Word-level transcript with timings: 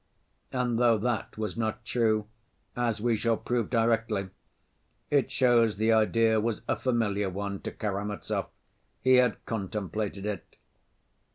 And 0.51 0.79
though 0.79 0.97
that 0.97 1.37
was 1.37 1.55
not 1.55 1.85
true, 1.85 2.25
as 2.75 2.99
we 2.99 3.15
shall 3.15 3.37
prove 3.37 3.69
directly, 3.69 4.31
it 5.11 5.29
shows 5.29 5.77
the 5.77 5.93
idea 5.93 6.39
was 6.39 6.63
a 6.67 6.75
familiar 6.75 7.29
one 7.29 7.59
to 7.59 7.71
Karamazov, 7.71 8.47
he 8.99 9.17
had 9.17 9.45
contemplated 9.45 10.25
it. 10.25 10.57